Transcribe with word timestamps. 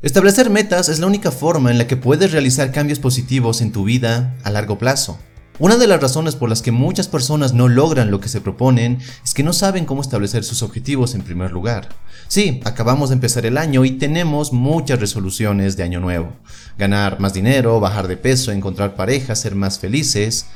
Establecer 0.00 0.48
metas 0.48 0.88
es 0.88 1.00
la 1.00 1.08
única 1.08 1.32
forma 1.32 1.72
en 1.72 1.78
la 1.78 1.88
que 1.88 1.96
puedes 1.96 2.30
realizar 2.30 2.70
cambios 2.70 3.00
positivos 3.00 3.60
en 3.60 3.72
tu 3.72 3.82
vida 3.82 4.36
a 4.44 4.50
largo 4.50 4.78
plazo. 4.78 5.18
Una 5.58 5.76
de 5.76 5.88
las 5.88 6.00
razones 6.00 6.36
por 6.36 6.48
las 6.48 6.62
que 6.62 6.70
muchas 6.70 7.08
personas 7.08 7.52
no 7.52 7.66
logran 7.66 8.12
lo 8.12 8.20
que 8.20 8.28
se 8.28 8.40
proponen 8.40 9.00
es 9.24 9.34
que 9.34 9.42
no 9.42 9.52
saben 9.52 9.86
cómo 9.86 10.00
establecer 10.00 10.44
sus 10.44 10.62
objetivos 10.62 11.16
en 11.16 11.22
primer 11.22 11.50
lugar. 11.50 11.88
Sí, 12.28 12.60
acabamos 12.64 13.08
de 13.08 13.14
empezar 13.14 13.44
el 13.44 13.58
año 13.58 13.84
y 13.84 13.90
tenemos 13.90 14.52
muchas 14.52 15.00
resoluciones 15.00 15.76
de 15.76 15.82
año 15.82 15.98
nuevo. 15.98 16.30
Ganar 16.78 17.18
más 17.18 17.34
dinero, 17.34 17.80
bajar 17.80 18.06
de 18.06 18.16
peso, 18.16 18.52
encontrar 18.52 18.94
pareja, 18.94 19.34
ser 19.34 19.56
más 19.56 19.80
felices. 19.80 20.46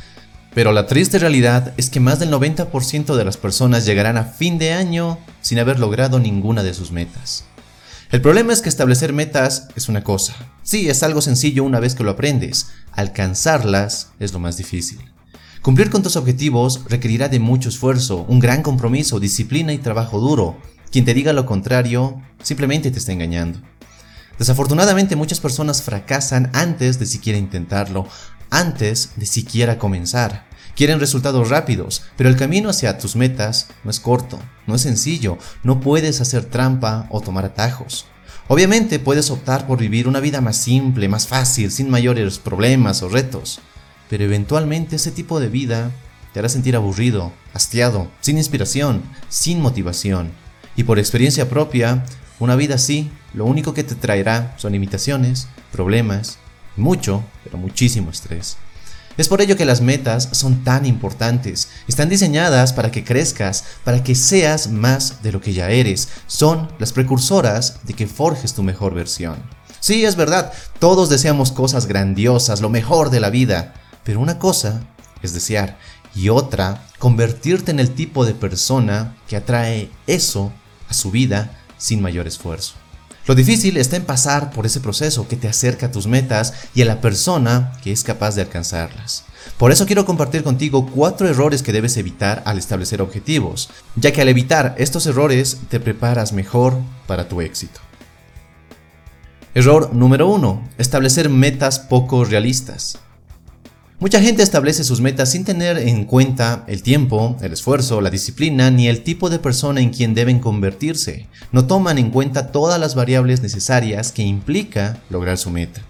Pero 0.55 0.71
la 0.71 0.87
triste 0.87 1.19
realidad 1.19 1.75
es 1.77 1.91
que 1.91 1.99
más 1.99 2.21
del 2.21 2.31
90% 2.31 3.17
de 3.17 3.25
las 3.25 3.39
personas 3.39 3.87
llegarán 3.87 4.19
a 4.19 4.25
fin 4.25 4.59
de 4.59 4.73
año 4.73 5.19
sin 5.41 5.59
haber 5.59 5.81
logrado 5.81 6.21
ninguna 6.21 6.63
de 6.63 6.75
sus 6.75 6.93
metas. 6.93 7.45
El 8.13 8.21
problema 8.21 8.53
es 8.53 8.61
que 8.61 8.69
establecer 8.69 9.15
metas 9.15 9.69
es 9.75 9.89
una 9.89 10.05
cosa. 10.05 10.35
Sí, 10.63 10.91
es 10.91 11.03
algo 11.03 11.23
sencillo 11.23 11.65
una 11.65 11.81
vez 11.81 11.95
que 11.95 12.05
lo 12.05 12.11
aprendes. 12.11 12.67
Alcanzarlas 12.93 14.11
es 14.19 14.35
lo 14.35 14.39
más 14.39 14.59
difícil. 14.59 14.99
Cumplir 15.63 15.89
con 15.89 16.03
tus 16.03 16.17
objetivos 16.17 16.83
requerirá 16.91 17.31
de 17.31 17.41
mucho 17.41 17.71
esfuerzo, 17.71 18.27
un 18.29 18.39
gran 18.39 18.63
compromiso, 18.63 19.19
disciplina 19.19 19.73
y 19.73 19.79
trabajo 19.79 20.21
duro. 20.21 20.59
Quien 20.91 21.07
te 21.07 21.15
diga 21.15 21.33
lo 21.33 21.47
contrario 21.47 22.21
simplemente 22.43 22.91
te 22.91 22.99
está 22.99 23.13
engañando. 23.13 23.63
Desafortunadamente 24.39 25.17
muchas 25.17 25.41
personas 25.41 25.81
fracasan 25.81 26.51
antes 26.53 26.99
de 26.99 27.07
siquiera 27.07 27.39
intentarlo, 27.39 28.07
antes 28.51 29.13
de 29.17 29.25
siquiera 29.25 29.79
comenzar. 29.79 30.53
Quieren 30.75 31.01
resultados 31.01 31.51
rápidos, 31.51 32.03
pero 32.17 32.31
el 32.31 32.37
camino 32.37 32.71
hacia 32.71 32.97
tus 32.97 33.15
metas 33.15 33.69
no 33.85 33.91
es 33.91 34.01
corto, 34.01 34.39
no 34.67 34.75
es 34.75 34.83
sencillo, 34.83 35.37
no 35.63 35.81
puedes 35.81 36.21
hacer 36.21 36.47
trampa 36.47 37.07
o 37.11 37.21
tomar 37.21 37.45
atajos. 37.45 38.07
Obviamente 38.49 38.99
puedes 38.99 39.31
optar 39.31 39.67
por 39.67 39.79
vivir 39.79 40.09
una 40.09 40.21
vida 40.21 40.41
más 40.41 40.57
simple, 40.57 41.09
más 41.09 41.27
fácil, 41.27 41.71
sin 41.71 41.89
mayores 41.89 42.39
problemas 42.39 43.03
o 43.03 43.09
retos, 43.09 43.61
pero 44.11 44.25
eventualmente 44.25 44.97
ese 44.97 45.11
tipo 45.11 45.41
de 45.41 45.49
vida 45.49 45.91
te 46.33 46.41
hará 46.41 46.49
sentir 46.49 46.77
aburrido, 46.77 47.33
hastiado, 47.55 48.11
sin 48.21 48.39
inspiración, 48.39 49.03
sin 49.29 49.61
motivación. 49.61 50.33
Y 50.77 50.85
por 50.85 50.99
experiencia 50.99 51.49
propia, 51.49 52.05
una 52.41 52.57
vida 52.57 52.75
así, 52.75 53.11
lo 53.35 53.45
único 53.45 53.75
que 53.75 53.85
te 53.85 53.95
traerá 53.95 54.55
son 54.59 54.73
limitaciones, 54.73 55.49
problemas, 55.71 56.39
mucho, 56.77 57.23
pero 57.45 57.59
muchísimo 57.59 58.11
estrés. 58.11 58.57
Es 59.17 59.29
por 59.29 59.41
ello 59.43 59.57
que 59.57 59.65
las 59.65 59.81
metas 59.81 60.29
son 60.33 60.65
tan 60.65 60.87
importantes. 60.87 61.69
Están 61.87 62.09
diseñadas 62.09 62.73
para 62.73 62.91
que 62.91 63.05
crezcas, 63.05 63.65
para 63.85 64.03
que 64.03 64.15
seas 64.15 64.69
más 64.69 65.23
de 65.23 65.33
lo 65.33 65.41
que 65.41 65.53
ya 65.53 65.71
eres. 65.71 66.09
Son 66.27 66.69
las 66.79 66.93
precursoras 66.93 67.81
de 67.85 67.95
que 67.95 68.07
forjes 68.07 68.55
tu 68.55 68.63
mejor 68.63 68.95
versión. 68.95 69.37
Sí, 69.81 70.05
es 70.05 70.17
verdad, 70.17 70.53
todos 70.79 71.11
deseamos 71.11 71.53
cosas 71.53 71.87
grandiosas, 71.87 72.61
lo 72.61 72.71
mejor 72.71 73.11
de 73.11 73.21
la 73.21 73.31
vida. 73.31 73.75
Pero 74.05 74.21
una 74.21 74.39
cosa 74.39 74.83
es 75.23 75.35
desear 75.35 75.79
y 76.15 76.29
otra, 76.29 76.87
convertirte 76.99 77.71
en 77.71 77.81
el 77.81 77.91
tipo 77.91 78.25
de 78.25 78.35
persona 78.35 79.17
que 79.27 79.37
atrae 79.37 79.91
eso 80.07 80.53
a 80.89 80.95
su 80.95 81.11
vida 81.11 81.59
sin 81.79 82.01
mayor 82.01 82.27
esfuerzo. 82.27 82.82
Lo 83.27 83.37
difícil 83.37 83.77
está 83.77 83.97
en 83.97 84.05
pasar 84.05 84.51
por 84.51 84.67
ese 84.67 84.81
proceso 84.81 85.29
que 85.29 85.37
te 85.37 85.49
acerca 85.49 85.87
a 85.87 85.91
tus 85.93 86.09
metas 86.09 86.55
y 86.75 86.83
a 86.83 86.87
la 86.87 87.01
persona 87.01 87.73
que 87.83 87.93
es 87.93 88.03
capaz 88.03 88.35
de 88.35 88.43
alcanzarlas. 88.43 89.25
Por 89.59 89.71
eso 89.71 89.87
quiero 89.87 90.05
compartir 90.05 90.43
contigo 90.43 90.87
cuatro 90.87 91.29
errores 91.29 91.63
que 91.63 91.73
debes 91.73 91.97
evitar 91.97 92.43
al 92.47 92.59
establecer 92.59 93.01
objetivos, 93.01 93.71
ya 93.95 94.13
que 94.13 94.23
al 94.23 94.29
evitar 94.29 94.75
estos 94.79 95.07
errores 95.07 95.59
te 95.69 95.79
preparas 95.79 96.33
mejor 96.33 96.79
para 97.07 97.29
tu 97.29 97.41
éxito. 97.41 97.81
Error 99.55 99.95
número 99.95 100.29
1. 100.29 100.71
Establecer 100.79 101.29
metas 101.29 101.79
poco 101.79 102.25
realistas. 102.25 102.99
Mucha 104.03 104.21
gente 104.21 104.43
establece 104.43 104.83
sus 104.83 105.01
metas 105.01 105.31
sin 105.31 105.45
tener 105.45 105.79
en 105.79 106.07
cuenta 106.07 106.65
el 106.67 106.83
tiempo, 106.83 107.37
el 107.41 107.53
esfuerzo, 107.53 108.01
la 108.01 108.11
disciplina 108.11 108.69
ni 108.69 108.89
el 108.89 109.05
tipo 109.05 109.31
de 109.31 109.39
persona 109.39 109.81
en 109.81 109.91
quien 109.91 110.13
deben 110.13 110.41
convertirse. 110.41 111.29
No 111.53 111.69
toman 111.69 111.99
en 111.99 112.11
cuenta 112.11 112.51
todas 112.51 112.81
las 112.81 112.97
variables 112.97 113.43
necesarias 113.43 114.11
que 114.11 114.25
implica 114.25 115.01
lograr 115.09 115.39
su 115.39 115.51
meta. 115.51 115.83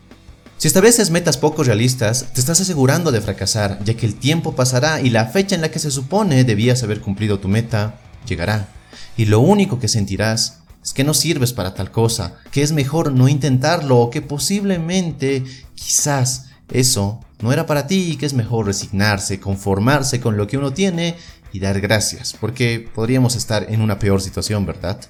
Si 0.59 0.69
estableces 0.69 1.09
metas 1.09 1.38
poco 1.38 1.64
realistas, 1.64 2.26
te 2.34 2.41
estás 2.41 2.60
asegurando 2.60 3.12
de 3.12 3.22
fracasar, 3.22 3.82
ya 3.82 3.94
que 3.94 4.04
el 4.04 4.16
tiempo 4.16 4.54
pasará 4.54 5.00
y 5.00 5.09
la 5.09 5.25
fecha 5.28 5.54
en 5.54 5.62
la 5.62 5.70
que 5.70 5.78
se 5.78 5.91
supone 5.91 6.44
debías 6.44 6.82
haber 6.82 7.00
cumplido 7.00 7.38
tu 7.38 7.48
meta 7.48 7.98
llegará. 8.28 8.69
Y 9.16 9.25
lo 9.25 9.41
único 9.41 9.78
que 9.78 9.88
sentirás 9.88 10.59
es 10.84 10.92
que 10.92 11.03
no 11.03 11.15
sirves 11.15 11.54
para 11.54 11.72
tal 11.72 11.91
cosa, 11.91 12.34
que 12.50 12.62
es 12.62 12.72
mejor 12.72 13.10
no 13.10 13.26
intentarlo 13.28 14.00
o 14.00 14.10
que 14.10 14.20
posiblemente, 14.20 15.44
quizás, 15.75 16.51
eso 16.70 17.20
no 17.40 17.52
era 17.52 17.66
para 17.66 17.86
ti 17.86 18.12
y 18.12 18.16
que 18.16 18.26
es 18.26 18.34
mejor 18.34 18.66
resignarse, 18.66 19.40
conformarse 19.40 20.20
con 20.20 20.36
lo 20.36 20.46
que 20.46 20.58
uno 20.58 20.72
tiene 20.72 21.16
y 21.52 21.60
dar 21.60 21.80
gracias, 21.80 22.34
porque 22.38 22.88
podríamos 22.94 23.36
estar 23.36 23.66
en 23.68 23.80
una 23.80 23.98
peor 23.98 24.20
situación, 24.20 24.64
¿verdad? 24.64 25.00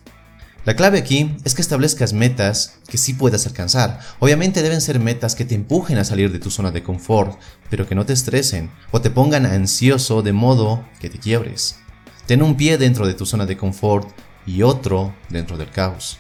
La 0.65 0.77
clave 0.77 0.99
aquí 0.99 1.35
es 1.45 1.55
que 1.55 1.63
establezcas 1.63 2.13
metas 2.13 2.79
que 2.89 2.97
sí 2.97 3.15
puedas 3.15 3.47
alcanzar. 3.47 3.99
Obviamente 4.21 4.63
deben 4.63 4.81
ser 4.81 5.01
metas 5.01 5.35
que 5.35 5.45
te 5.45 5.57
empujen 5.57 5.99
a 5.99 6.05
salir 6.05 6.31
de 6.31 6.39
tu 6.39 6.53
zona 6.53 6.71
de 6.71 6.85
confort, 6.85 7.37
pero 7.69 7.89
que 7.89 7.97
no 7.97 8.07
te 8.07 8.13
estresen 8.13 8.71
o 8.93 9.01
te 9.01 9.11
pongan 9.11 9.45
ansioso 9.45 10.23
de 10.23 10.33
modo 10.33 10.85
que 11.01 11.11
te 11.11 11.19
quiebres. 11.19 11.81
Ten 12.27 12.43
un 12.43 12.57
pie 12.57 12.79
dentro 12.79 13.09
de 13.09 13.15
tu 13.15 13.27
zona 13.27 13.45
de 13.45 13.57
confort 13.57 14.09
y 14.47 14.63
otro 14.63 15.13
dentro 15.31 15.57
del 15.57 15.71
caos. 15.71 16.19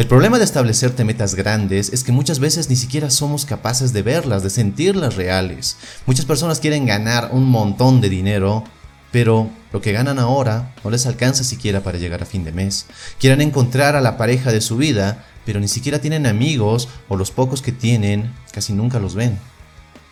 El 0.00 0.06
problema 0.06 0.38
de 0.38 0.44
establecerte 0.46 1.04
metas 1.04 1.34
grandes 1.34 1.92
es 1.92 2.04
que 2.04 2.10
muchas 2.10 2.38
veces 2.38 2.70
ni 2.70 2.76
siquiera 2.76 3.10
somos 3.10 3.44
capaces 3.44 3.92
de 3.92 4.00
verlas, 4.00 4.42
de 4.42 4.48
sentirlas 4.48 5.16
reales. 5.16 5.76
Muchas 6.06 6.24
personas 6.24 6.58
quieren 6.58 6.86
ganar 6.86 7.28
un 7.32 7.44
montón 7.44 8.00
de 8.00 8.08
dinero, 8.08 8.64
pero 9.12 9.50
lo 9.74 9.82
que 9.82 9.92
ganan 9.92 10.18
ahora 10.18 10.74
no 10.82 10.88
les 10.88 11.04
alcanza 11.04 11.44
siquiera 11.44 11.82
para 11.82 11.98
llegar 11.98 12.22
a 12.22 12.24
fin 12.24 12.44
de 12.44 12.52
mes. 12.52 12.86
Quieren 13.18 13.42
encontrar 13.42 13.94
a 13.94 14.00
la 14.00 14.16
pareja 14.16 14.52
de 14.52 14.62
su 14.62 14.78
vida, 14.78 15.26
pero 15.44 15.60
ni 15.60 15.68
siquiera 15.68 15.98
tienen 15.98 16.26
amigos 16.26 16.88
o 17.10 17.16
los 17.16 17.30
pocos 17.30 17.60
que 17.60 17.72
tienen 17.72 18.32
casi 18.52 18.72
nunca 18.72 19.00
los 19.00 19.14
ven. 19.14 19.38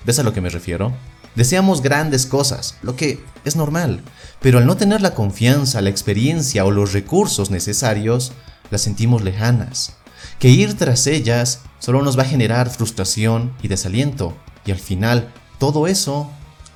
¿Ves 0.05 0.19
a 0.19 0.23
lo 0.23 0.35
que 0.35 0.43
me 0.43 0.51
refiero? 0.51 0.93
Deseamos 1.35 1.81
grandes 1.81 2.27
cosas, 2.27 2.77
lo 2.83 2.95
que 2.95 3.25
es 3.47 3.57
normal, 3.57 4.03
pero 4.43 4.59
al 4.59 4.67
no 4.67 4.77
tener 4.77 5.01
la 5.01 5.15
confianza, 5.15 5.81
la 5.81 5.89
experiencia 5.89 6.67
o 6.67 6.71
los 6.71 6.93
recursos 6.93 7.51
necesarios, 7.51 8.33
las 8.71 8.83
sentimos 8.83 9.23
lejanas, 9.23 9.97
que 10.39 10.49
ir 10.49 10.77
tras 10.77 11.07
ellas 11.07 11.61
solo 11.79 12.03
nos 12.03 12.19
va 12.19 12.23
a 12.23 12.29
generar 12.29 12.71
frustración 12.71 13.53
y 13.63 13.69
desaliento, 13.69 14.37
y 14.65 14.71
al 14.71 14.79
final 14.79 15.33
todo 15.59 15.87
eso 15.87 16.31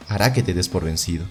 hará 0.08 0.32
que 0.32 0.42
te 0.42 0.54
des 0.54 0.68
por 0.68 0.84
vencido. 0.84 1.24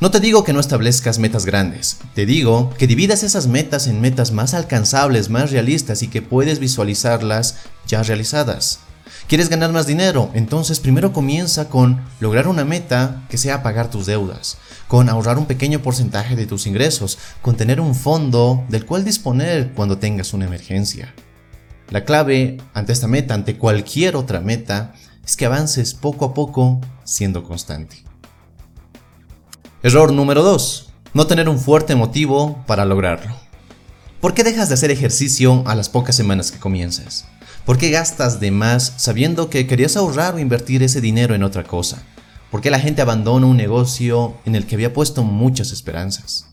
No 0.00 0.12
te 0.12 0.20
digo 0.20 0.44
que 0.44 0.52
no 0.52 0.60
establezcas 0.60 1.18
metas 1.18 1.44
grandes, 1.44 1.98
te 2.14 2.24
digo 2.24 2.72
que 2.78 2.86
dividas 2.86 3.24
esas 3.24 3.48
metas 3.48 3.88
en 3.88 4.00
metas 4.00 4.30
más 4.30 4.54
alcanzables, 4.54 5.28
más 5.28 5.50
realistas 5.50 6.02
y 6.02 6.08
que 6.08 6.22
puedes 6.22 6.60
visualizarlas 6.60 7.56
ya 7.86 8.02
realizadas. 8.04 8.78
¿Quieres 9.28 9.50
ganar 9.50 9.72
más 9.72 9.86
dinero? 9.86 10.30
Entonces 10.32 10.80
primero 10.80 11.12
comienza 11.12 11.68
con 11.68 12.02
lograr 12.18 12.48
una 12.48 12.64
meta 12.64 13.26
que 13.28 13.36
sea 13.36 13.62
pagar 13.62 13.90
tus 13.90 14.06
deudas, 14.06 14.56
con 14.88 15.10
ahorrar 15.10 15.36
un 15.36 15.44
pequeño 15.44 15.82
porcentaje 15.82 16.34
de 16.34 16.46
tus 16.46 16.66
ingresos, 16.66 17.18
con 17.42 17.54
tener 17.54 17.78
un 17.78 17.94
fondo 17.94 18.64
del 18.70 18.86
cual 18.86 19.04
disponer 19.04 19.72
cuando 19.74 19.98
tengas 19.98 20.32
una 20.32 20.46
emergencia. 20.46 21.14
La 21.90 22.06
clave 22.06 22.56
ante 22.72 22.94
esta 22.94 23.06
meta, 23.06 23.34
ante 23.34 23.58
cualquier 23.58 24.16
otra 24.16 24.40
meta, 24.40 24.94
es 25.22 25.36
que 25.36 25.44
avances 25.44 25.92
poco 25.92 26.24
a 26.24 26.32
poco 26.32 26.80
siendo 27.04 27.44
constante. 27.44 28.02
Error 29.82 30.10
número 30.10 30.42
2. 30.42 30.88
No 31.12 31.26
tener 31.26 31.50
un 31.50 31.58
fuerte 31.58 31.94
motivo 31.96 32.64
para 32.66 32.86
lograrlo. 32.86 33.36
¿Por 34.22 34.32
qué 34.32 34.42
dejas 34.42 34.68
de 34.68 34.74
hacer 34.74 34.90
ejercicio 34.90 35.64
a 35.66 35.74
las 35.74 35.90
pocas 35.90 36.16
semanas 36.16 36.50
que 36.50 36.58
comienzas? 36.58 37.26
¿Por 37.68 37.76
qué 37.76 37.90
gastas 37.90 38.40
de 38.40 38.50
más 38.50 38.94
sabiendo 38.96 39.50
que 39.50 39.66
querías 39.66 39.98
ahorrar 39.98 40.34
o 40.34 40.38
invertir 40.38 40.82
ese 40.82 41.02
dinero 41.02 41.34
en 41.34 41.42
otra 41.42 41.64
cosa? 41.64 42.02
¿Por 42.50 42.62
qué 42.62 42.70
la 42.70 42.80
gente 42.80 43.02
abandona 43.02 43.44
un 43.44 43.58
negocio 43.58 44.38
en 44.46 44.54
el 44.54 44.64
que 44.64 44.76
había 44.76 44.94
puesto 44.94 45.22
muchas 45.22 45.70
esperanzas? 45.70 46.46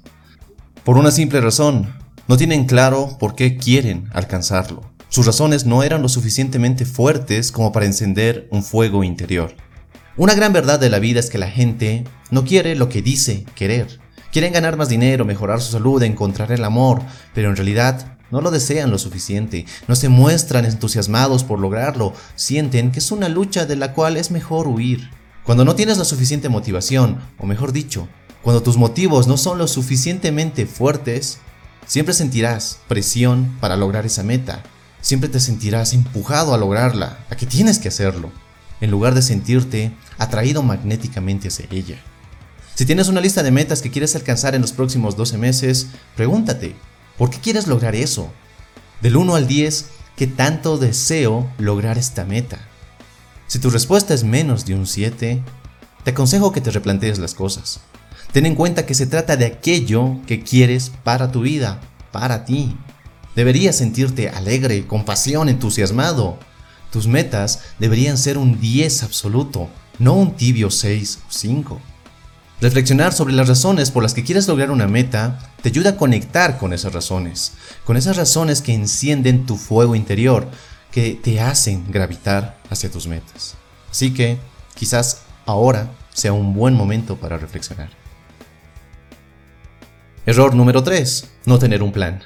Por 0.83 0.97
una 0.97 1.11
simple 1.11 1.39
razón, 1.39 1.95
no 2.27 2.35
tienen 2.35 2.65
claro 2.65 3.15
por 3.17 3.33
qué 3.33 3.55
quieren 3.55 4.09
alcanzarlo. 4.11 4.91
Sus 5.07 5.25
razones 5.25 5.65
no 5.65 5.83
eran 5.83 6.01
lo 6.01 6.09
suficientemente 6.09 6.83
fuertes 6.83 7.49
como 7.53 7.71
para 7.71 7.85
encender 7.85 8.49
un 8.51 8.61
fuego 8.61 9.05
interior. 9.05 9.55
Una 10.17 10.35
gran 10.35 10.51
verdad 10.51 10.81
de 10.81 10.89
la 10.89 10.99
vida 10.99 11.21
es 11.21 11.29
que 11.29 11.37
la 11.37 11.49
gente 11.49 12.03
no 12.29 12.43
quiere 12.43 12.75
lo 12.75 12.89
que 12.89 13.01
dice 13.01 13.45
querer. 13.55 14.01
Quieren 14.33 14.51
ganar 14.51 14.75
más 14.75 14.89
dinero, 14.89 15.23
mejorar 15.23 15.61
su 15.61 15.71
salud, 15.71 16.03
encontrar 16.03 16.51
el 16.51 16.65
amor, 16.65 17.01
pero 17.33 17.49
en 17.49 17.55
realidad 17.55 18.14
no 18.31 18.41
lo 18.41 18.51
desean 18.51 18.91
lo 18.91 18.97
suficiente, 18.97 19.65
no 19.87 19.95
se 19.95 20.09
muestran 20.09 20.65
entusiasmados 20.65 21.43
por 21.43 21.59
lograrlo, 21.59 22.13
sienten 22.35 22.91
que 22.91 22.99
es 22.99 23.11
una 23.11 23.29
lucha 23.29 23.65
de 23.65 23.75
la 23.75 23.93
cual 23.93 24.17
es 24.17 24.31
mejor 24.31 24.67
huir. 24.67 25.09
Cuando 25.43 25.63
no 25.63 25.75
tienes 25.75 25.97
la 25.97 26.05
suficiente 26.05 26.49
motivación, 26.49 27.19
o 27.37 27.45
mejor 27.45 27.71
dicho, 27.71 28.07
cuando 28.41 28.63
tus 28.63 28.77
motivos 28.77 29.27
no 29.27 29.37
son 29.37 29.57
lo 29.57 29.67
suficientemente 29.67 30.65
fuertes, 30.65 31.39
siempre 31.85 32.13
sentirás 32.13 32.79
presión 32.87 33.55
para 33.59 33.75
lograr 33.75 34.05
esa 34.05 34.23
meta. 34.23 34.63
siempre 35.01 35.29
te 35.29 35.39
sentirás 35.39 35.93
empujado 35.93 36.55
a 36.55 36.57
lograrla, 36.57 37.19
a 37.29 37.35
que 37.35 37.45
tienes 37.45 37.77
que 37.77 37.89
hacerlo, 37.89 38.31
en 38.81 38.89
lugar 38.89 39.13
de 39.13 39.21
sentirte 39.21 39.91
atraído 40.17 40.63
magnéticamente 40.63 41.49
hacia 41.49 41.67
ella. 41.69 42.01
Si 42.73 42.87
tienes 42.87 43.07
una 43.07 43.21
lista 43.21 43.43
de 43.43 43.51
metas 43.51 43.83
que 43.83 43.91
quieres 43.91 44.15
alcanzar 44.15 44.55
en 44.55 44.61
los 44.61 44.71
próximos 44.71 45.15
12 45.15 45.37
meses, 45.37 45.87
pregúntate, 46.15 46.75
¿por 47.17 47.29
qué 47.29 47.39
quieres 47.39 47.67
lograr 47.67 47.95
eso? 47.95 48.31
Del 49.01 49.17
1 49.17 49.35
al 49.35 49.47
10, 49.47 49.85
¿qué 50.15 50.27
tanto 50.27 50.77
deseo 50.77 51.49
lograr 51.57 51.97
esta 51.97 52.25
meta? 52.25 52.59
Si 53.47 53.59
tu 53.59 53.69
respuesta 53.69 54.13
es 54.13 54.23
menos 54.23 54.65
de 54.65 54.75
un 54.75 54.87
7, 54.87 55.43
te 56.03 56.11
aconsejo 56.11 56.51
que 56.51 56.61
te 56.61 56.71
replantees 56.71 57.19
las 57.19 57.33
cosas. 57.33 57.81
Ten 58.31 58.45
en 58.45 58.55
cuenta 58.55 58.85
que 58.85 58.93
se 58.93 59.07
trata 59.07 59.37
de 59.37 59.45
aquello 59.45 60.19
que 60.25 60.43
quieres 60.43 60.91
para 61.03 61.31
tu 61.31 61.41
vida, 61.41 61.79
para 62.11 62.45
ti. 62.45 62.75
Deberías 63.35 63.77
sentirte 63.77 64.29
alegre, 64.29 64.87
con 64.87 65.05
pasión, 65.05 65.49
entusiasmado. 65.49 66.37
Tus 66.91 67.07
metas 67.07 67.61
deberían 67.79 68.17
ser 68.17 68.37
un 68.37 68.59
10 68.59 69.03
absoluto, 69.03 69.69
no 69.99 70.13
un 70.13 70.35
tibio 70.35 70.71
6 70.71 71.19
o 71.27 71.31
5. 71.31 71.81
Reflexionar 72.61 73.13
sobre 73.13 73.33
las 73.33 73.49
razones 73.49 73.91
por 73.91 74.01
las 74.01 74.13
que 74.13 74.23
quieres 74.23 74.47
lograr 74.47 74.71
una 74.71 74.87
meta 74.87 75.51
te 75.61 75.69
ayuda 75.69 75.91
a 75.91 75.97
conectar 75.97 76.57
con 76.57 76.71
esas 76.71 76.93
razones, 76.93 77.53
con 77.83 77.97
esas 77.97 78.15
razones 78.15 78.61
que 78.61 78.73
encienden 78.73 79.45
tu 79.45 79.57
fuego 79.57 79.93
interior, 79.93 80.47
que 80.89 81.19
te 81.21 81.41
hacen 81.41 81.91
gravitar 81.91 82.57
hacia 82.69 82.89
tus 82.89 83.07
metas. 83.07 83.55
Así 83.91 84.13
que 84.13 84.37
quizás 84.73 85.23
ahora 85.45 85.91
sea 86.13 86.31
un 86.31 86.53
buen 86.53 86.73
momento 86.73 87.17
para 87.17 87.37
reflexionar. 87.37 87.89
Error 90.25 90.55
número 90.55 90.81
3. 90.81 91.29
No 91.45 91.59
tener 91.59 91.83
un 91.83 91.91
plan. 91.91 92.23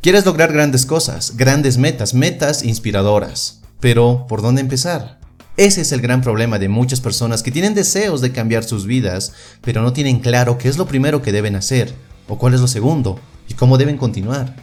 Quieres 0.00 0.24
lograr 0.24 0.52
grandes 0.52 0.86
cosas, 0.86 1.36
grandes 1.36 1.76
metas, 1.76 2.14
metas 2.14 2.62
inspiradoras. 2.62 3.60
Pero, 3.80 4.26
¿por 4.28 4.40
dónde 4.40 4.60
empezar? 4.60 5.18
Ese 5.56 5.80
es 5.80 5.92
el 5.92 6.02
gran 6.02 6.20
problema 6.20 6.58
de 6.58 6.68
muchas 6.68 7.00
personas 7.00 7.42
que 7.42 7.50
tienen 7.50 7.72
deseos 7.72 8.20
de 8.20 8.30
cambiar 8.30 8.62
sus 8.64 8.84
vidas, 8.84 9.32
pero 9.62 9.80
no 9.80 9.94
tienen 9.94 10.20
claro 10.20 10.58
qué 10.58 10.68
es 10.68 10.76
lo 10.76 10.86
primero 10.86 11.22
que 11.22 11.32
deben 11.32 11.56
hacer, 11.56 11.94
o 12.28 12.36
cuál 12.36 12.52
es 12.52 12.60
lo 12.60 12.68
segundo, 12.68 13.18
y 13.48 13.54
cómo 13.54 13.78
deben 13.78 13.96
continuar. 13.96 14.54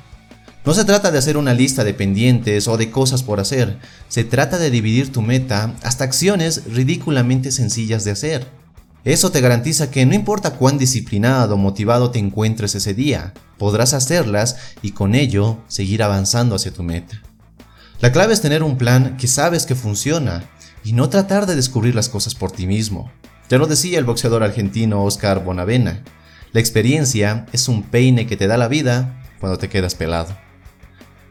No 0.64 0.74
se 0.76 0.86
trata 0.86 1.10
de 1.10 1.18
hacer 1.18 1.36
una 1.36 1.56
lista 1.56 1.84
de 1.84 1.96
pendientes 1.96 2.68
o 2.68 2.78
de 2.78 2.92
cosas 2.92 3.24
por 3.24 3.40
hacer, 3.40 3.80
se 4.08 4.24
trata 4.24 4.60
de 4.60 4.70
dividir 4.70 5.12
tu 5.12 5.24
meta 5.24 5.74
hasta 5.82 6.04
acciones 6.04 6.66
ridículamente 6.72 7.52
sencillas 7.52 8.04
de 8.04 8.12
hacer. 8.12 8.48
Eso 9.04 9.32
te 9.32 9.42
garantiza 9.42 9.90
que 9.90 10.06
no 10.06 10.14
importa 10.14 10.52
cuán 10.52 10.78
disciplinado 10.78 11.56
o 11.56 11.58
motivado 11.58 12.12
te 12.12 12.20
encuentres 12.20 12.76
ese 12.76 12.94
día, 12.94 13.34
podrás 13.58 13.96
hacerlas 13.96 14.58
y 14.84 14.92
con 14.92 15.16
ello 15.16 15.58
seguir 15.68 16.04
avanzando 16.04 16.56
hacia 16.56 16.72
tu 16.72 16.84
meta. 16.84 17.20
La 18.00 18.12
clave 18.12 18.34
es 18.34 18.42
tener 18.42 18.62
un 18.62 18.78
plan 18.78 19.18
que 19.18 19.28
sabes 19.28 19.66
que 19.66 19.76
funciona 19.76 20.44
y 20.84 20.94
no 20.94 21.10
tratar 21.10 21.46
de 21.46 21.56
descubrir 21.56 21.96
las 21.96 22.10
cosas 22.10 22.36
por 22.36 22.52
ti 22.52 22.68
mismo. 22.68 23.12
Ya 23.50 23.58
lo 23.58 23.68
decía 23.68 24.00
el 24.00 24.06
boxeador 24.06 24.44
argentino 24.44 25.04
Oscar 25.04 25.44
Bonavena, 25.44 26.04
la 26.54 26.60
experiencia 26.60 27.48
es 27.52 27.68
un 27.68 27.82
peine 27.82 28.28
que 28.28 28.38
te 28.38 28.46
da 28.46 28.58
la 28.58 28.68
vida 28.68 29.24
cuando 29.40 29.58
te 29.58 29.70
quedas 29.70 29.96
pelado. 29.96 30.38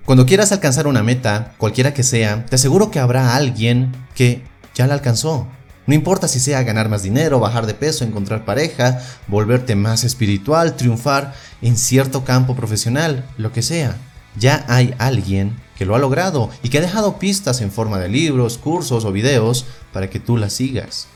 Cuando 0.04 0.26
quieras 0.26 0.50
alcanzar 0.50 0.88
una 0.88 1.04
meta, 1.04 1.54
cualquiera 1.58 1.94
que 1.94 2.02
sea, 2.02 2.44
te 2.46 2.56
aseguro 2.56 2.90
que 2.90 2.98
habrá 2.98 3.36
alguien 3.36 3.92
que 4.16 4.42
ya 4.74 4.88
la 4.88 4.94
alcanzó. 4.94 5.46
No 5.86 5.94
importa 5.94 6.26
si 6.26 6.40
sea 6.40 6.64
ganar 6.64 6.88
más 6.88 7.04
dinero, 7.04 7.38
bajar 7.38 7.66
de 7.66 7.74
peso, 7.74 8.04
encontrar 8.04 8.44
pareja, 8.44 9.00
volverte 9.28 9.76
más 9.76 10.02
espiritual, 10.02 10.74
triunfar 10.74 11.34
en 11.60 11.76
cierto 11.76 12.24
campo 12.24 12.56
profesional, 12.56 13.24
lo 13.36 13.52
que 13.52 13.62
sea. 13.62 13.96
Ya 14.36 14.64
hay 14.66 14.92
alguien 14.98 15.56
que 15.82 15.86
lo 15.86 15.96
ha 15.96 15.98
logrado 15.98 16.48
y 16.62 16.68
que 16.68 16.78
ha 16.78 16.80
dejado 16.80 17.18
pistas 17.18 17.60
en 17.60 17.72
forma 17.72 17.98
de 17.98 18.08
libros, 18.08 18.56
cursos 18.56 19.04
o 19.04 19.10
videos 19.10 19.66
para 19.92 20.08
que 20.08 20.20
tú 20.20 20.36
las 20.36 20.52
sigas. 20.52 21.08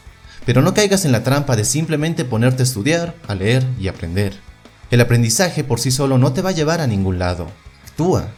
Pero 0.44 0.60
no 0.60 0.74
caigas 0.74 1.04
en 1.04 1.12
la 1.12 1.22
trampa 1.22 1.54
de 1.54 1.64
simplemente 1.64 2.24
ponerte 2.24 2.62
a 2.62 2.64
estudiar, 2.64 3.14
a 3.28 3.36
leer 3.36 3.64
y 3.78 3.86
aprender. 3.86 4.36
El 4.90 5.00
aprendizaje 5.00 5.62
por 5.62 5.78
sí 5.78 5.92
solo 5.92 6.18
no 6.18 6.32
te 6.32 6.42
va 6.42 6.50
a 6.50 6.52
llevar 6.52 6.80
a 6.80 6.88
ningún 6.88 7.20
lado. 7.20 7.46
Actúa, 7.86 8.30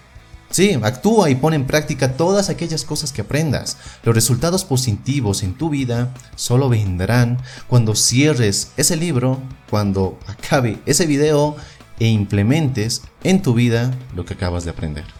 Sí, 0.51 0.79
actúa 0.83 1.31
y 1.31 1.35
pone 1.35 1.57
en 1.57 1.67
práctica 1.67 2.13
todas 2.13 2.51
aquellas 2.51 2.85
cosas 2.85 3.11
que 3.11 3.23
aprendas. 3.23 3.79
Los 4.03 4.15
resultados 4.15 4.65
positivos 4.65 5.43
en 5.43 5.55
tu 5.55 5.71
vida 5.71 6.13
solo 6.37 6.69
vendrán 6.69 7.39
cuando 7.69 7.95
cierres 7.95 8.73
ese 8.77 8.97
libro, 8.97 9.41
cuando 9.71 10.19
acabe 10.27 10.79
ese 10.85 11.07
video 11.07 11.57
e 11.99 12.09
implementes 12.09 13.03
en 13.25 13.41
tu 13.41 13.55
vida 13.55 13.95
lo 14.15 14.27
que 14.27 14.35
acabas 14.35 14.65
de 14.65 14.71
aprender. 14.71 15.18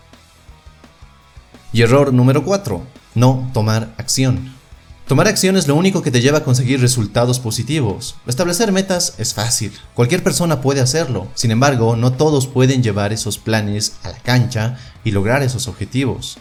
Y 1.71 1.83
error 1.83 2.15
número 2.15 2.45
4. 2.45 2.83
No 3.15 3.51
tomar 3.53 3.95
acción. 3.99 4.55
Tomar 5.07 5.29
acción 5.29 5.57
es 5.57 5.67
lo 5.69 5.75
único 5.75 6.03
que 6.03 6.11
te 6.11 6.21
lleva 6.21 6.39
a 6.39 6.45
conseguir 6.45 6.81
resultados 6.81 7.41
positivos. 7.41 8.17
Establecer 8.27 8.73
metas 8.73 9.15
es 9.19 9.35
fácil, 9.35 9.73
cualquier 9.95 10.23
persona 10.23 10.61
puede 10.61 10.81
hacerlo, 10.81 11.29
sin 11.35 11.51
embargo, 11.51 11.97
no 11.97 12.13
todos 12.13 12.47
pueden 12.47 12.83
llevar 12.83 13.13
esos 13.13 13.39
planes 13.39 13.95
a 14.03 14.11
la 14.11 14.19
cancha 14.19 14.77
y 15.05 15.11
lograr 15.11 15.43
esos 15.43 15.67
objetivos. 15.67 16.39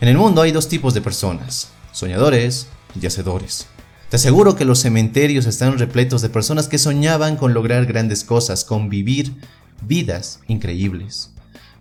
En 0.00 0.08
el 0.08 0.16
mundo 0.16 0.40
hay 0.42 0.52
dos 0.52 0.68
tipos 0.68 0.94
de 0.94 1.02
personas, 1.02 1.68
soñadores 1.92 2.68
y 2.98 3.06
hacedores. 3.06 3.66
Te 4.08 4.16
aseguro 4.16 4.56
que 4.56 4.64
los 4.64 4.80
cementerios 4.80 5.44
están 5.44 5.78
repletos 5.78 6.22
de 6.22 6.30
personas 6.30 6.68
que 6.68 6.78
soñaban 6.78 7.36
con 7.36 7.52
lograr 7.52 7.84
grandes 7.84 8.24
cosas, 8.24 8.64
con 8.64 8.88
vivir 8.88 9.34
vidas 9.82 10.40
increíbles, 10.46 11.30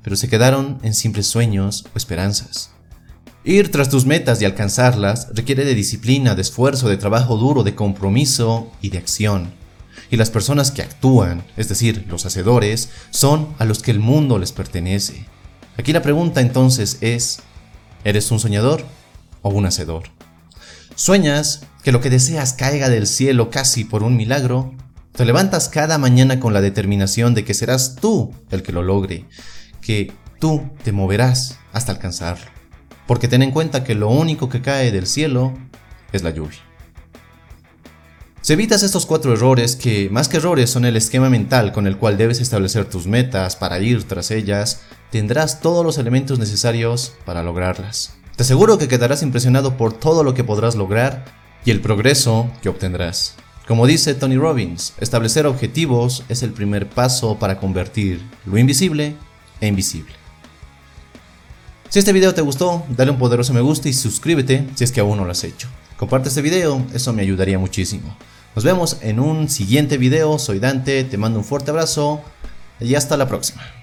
pero 0.03 0.17
se 0.17 0.27
quedaron 0.27 0.79
en 0.83 0.93
simples 0.93 1.27
sueños 1.27 1.85
o 1.93 1.97
esperanzas. 1.97 2.71
Ir 3.47 3.71
tras 3.71 3.87
tus 3.87 4.05
metas 4.05 4.41
y 4.41 4.45
alcanzarlas 4.45 5.29
requiere 5.33 5.63
de 5.63 5.73
disciplina, 5.73 6.35
de 6.35 6.41
esfuerzo, 6.41 6.89
de 6.89 6.97
trabajo 6.97 7.37
duro, 7.37 7.63
de 7.63 7.75
compromiso 7.75 8.69
y 8.81 8.89
de 8.89 8.97
acción. 8.97 9.53
Y 10.11 10.17
las 10.17 10.29
personas 10.29 10.69
que 10.69 10.81
actúan, 10.81 11.45
es 11.55 11.69
decir, 11.69 12.05
los 12.09 12.25
hacedores, 12.25 12.89
son 13.09 13.55
a 13.57 13.63
los 13.63 13.81
que 13.81 13.91
el 13.91 14.01
mundo 14.01 14.37
les 14.37 14.51
pertenece. 14.51 15.25
Aquí 15.77 15.93
la 15.93 16.01
pregunta 16.01 16.41
entonces 16.41 16.97
es, 16.99 17.39
¿eres 18.03 18.29
un 18.31 18.41
soñador 18.41 18.83
o 19.41 19.49
un 19.49 19.65
hacedor? 19.65 20.09
¿Sueñas 20.95 21.61
que 21.83 21.93
lo 21.93 22.01
que 22.01 22.09
deseas 22.09 22.51
caiga 22.51 22.89
del 22.89 23.07
cielo 23.07 23.49
casi 23.49 23.85
por 23.85 24.03
un 24.03 24.17
milagro? 24.17 24.75
¿Te 25.13 25.23
levantas 25.23 25.69
cada 25.69 25.97
mañana 25.97 26.41
con 26.41 26.51
la 26.51 26.59
determinación 26.59 27.33
de 27.33 27.45
que 27.45 27.53
serás 27.53 27.95
tú 27.95 28.33
el 28.51 28.61
que 28.61 28.73
lo 28.73 28.83
logre, 28.83 29.23
que 29.79 30.11
tú 30.41 30.69
te 30.83 30.91
moverás 30.91 31.59
hasta 31.71 31.93
alcanzarlo? 31.93 32.56
Porque 33.07 33.27
ten 33.27 33.41
en 33.41 33.51
cuenta 33.51 33.83
que 33.83 33.95
lo 33.95 34.09
único 34.09 34.49
que 34.49 34.61
cae 34.61 34.91
del 34.91 35.07
cielo 35.07 35.53
es 36.11 36.23
la 36.23 36.31
lluvia. 36.31 36.59
Si 38.41 38.53
evitas 38.53 38.83
estos 38.83 39.05
cuatro 39.05 39.33
errores, 39.33 39.75
que 39.75 40.09
más 40.09 40.29
que 40.29 40.37
errores 40.37 40.69
son 40.69 40.85
el 40.85 40.95
esquema 40.95 41.29
mental 41.29 41.73
con 41.73 41.85
el 41.87 41.97
cual 41.97 42.17
debes 42.17 42.39
establecer 42.39 42.85
tus 42.85 43.05
metas 43.05 43.55
para 43.55 43.79
ir 43.79 44.03
tras 44.05 44.31
ellas, 44.31 44.83
tendrás 45.11 45.59
todos 45.59 45.85
los 45.85 45.97
elementos 45.97 46.39
necesarios 46.39 47.13
para 47.25 47.43
lograrlas. 47.43 48.15
Te 48.35 48.43
aseguro 48.43 48.77
que 48.77 48.87
quedarás 48.87 49.23
impresionado 49.23 49.75
por 49.75 49.93
todo 49.93 50.23
lo 50.23 50.33
que 50.33 50.43
podrás 50.43 50.75
lograr 50.75 51.25
y 51.65 51.71
el 51.71 51.81
progreso 51.81 52.49
que 52.61 52.69
obtendrás. 52.69 53.35
Como 53.67 53.85
dice 53.85 54.13
Tony 54.13 54.37
Robbins, 54.37 54.93
establecer 54.99 55.45
objetivos 55.45 56.23
es 56.29 56.41
el 56.41 56.51
primer 56.51 56.87
paso 56.87 57.37
para 57.39 57.57
convertir 57.57 58.21
lo 58.45 58.57
invisible 58.57 59.15
e 59.59 59.67
invisible. 59.67 60.16
Si 61.89 61.99
este 61.99 62.11
video 62.11 62.33
te 62.33 62.41
gustó, 62.41 62.83
dale 62.89 63.11
un 63.11 63.17
poderoso 63.17 63.53
me 63.53 63.61
gusta 63.61 63.87
y 63.87 63.93
suscríbete 63.93 64.67
si 64.75 64.83
es 64.83 64.91
que 64.91 64.99
aún 64.99 65.17
no 65.17 65.23
lo 65.23 65.31
has 65.31 65.43
hecho. 65.45 65.69
Comparte 65.95 66.27
este 66.27 66.41
video, 66.41 66.85
eso 66.93 67.13
me 67.13 67.21
ayudaría 67.21 67.57
muchísimo. 67.57 68.15
Nos 68.55 68.65
vemos 68.65 68.97
en 69.01 69.21
un 69.21 69.49
siguiente 69.49 69.97
video, 69.97 70.37
soy 70.37 70.59
Dante, 70.59 71.05
te 71.05 71.17
mando 71.17 71.39
un 71.39 71.45
fuerte 71.45 71.71
abrazo 71.71 72.21
y 72.81 72.95
hasta 72.95 73.15
la 73.15 73.29
próxima. 73.29 73.76